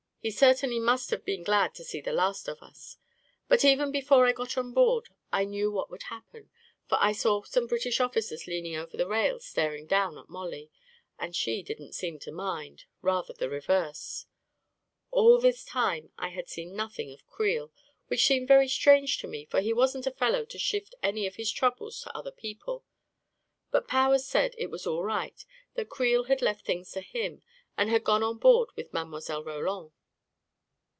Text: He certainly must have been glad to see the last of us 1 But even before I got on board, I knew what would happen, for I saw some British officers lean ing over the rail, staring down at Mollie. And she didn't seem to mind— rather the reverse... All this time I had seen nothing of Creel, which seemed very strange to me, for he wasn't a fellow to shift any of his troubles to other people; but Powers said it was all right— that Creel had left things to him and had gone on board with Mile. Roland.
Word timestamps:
He 0.23 0.29
certainly 0.29 0.77
must 0.77 1.09
have 1.09 1.25
been 1.25 1.41
glad 1.41 1.73
to 1.73 1.83
see 1.83 1.99
the 1.99 2.13
last 2.13 2.47
of 2.47 2.61
us 2.61 2.97
1 3.47 3.47
But 3.47 3.65
even 3.65 3.91
before 3.91 4.27
I 4.27 4.33
got 4.33 4.55
on 4.55 4.71
board, 4.71 5.09
I 5.31 5.45
knew 5.45 5.71
what 5.71 5.89
would 5.89 6.03
happen, 6.03 6.51
for 6.87 6.99
I 7.01 7.11
saw 7.11 7.41
some 7.41 7.65
British 7.65 7.99
officers 7.99 8.45
lean 8.45 8.67
ing 8.67 8.75
over 8.75 8.95
the 8.95 9.07
rail, 9.07 9.39
staring 9.39 9.87
down 9.87 10.19
at 10.19 10.29
Mollie. 10.29 10.69
And 11.17 11.35
she 11.35 11.63
didn't 11.63 11.93
seem 11.93 12.19
to 12.19 12.31
mind— 12.31 12.85
rather 13.01 13.33
the 13.33 13.49
reverse... 13.49 14.27
All 15.09 15.39
this 15.39 15.65
time 15.65 16.11
I 16.19 16.29
had 16.29 16.47
seen 16.47 16.75
nothing 16.75 17.11
of 17.11 17.25
Creel, 17.25 17.71
which 18.05 18.23
seemed 18.27 18.47
very 18.47 18.67
strange 18.67 19.17
to 19.21 19.27
me, 19.27 19.45
for 19.45 19.59
he 19.59 19.73
wasn't 19.73 20.05
a 20.05 20.11
fellow 20.11 20.45
to 20.45 20.59
shift 20.59 20.93
any 21.01 21.25
of 21.25 21.37
his 21.37 21.51
troubles 21.51 21.99
to 22.01 22.15
other 22.15 22.31
people; 22.31 22.85
but 23.71 23.87
Powers 23.87 24.27
said 24.27 24.53
it 24.59 24.69
was 24.69 24.85
all 24.85 25.03
right— 25.03 25.43
that 25.73 25.89
Creel 25.89 26.25
had 26.25 26.43
left 26.43 26.63
things 26.63 26.91
to 26.91 27.01
him 27.01 27.41
and 27.75 27.89
had 27.89 28.03
gone 28.03 28.21
on 28.21 28.37
board 28.37 28.69
with 28.75 28.93
Mile. 28.93 29.09
Roland. 29.43 29.91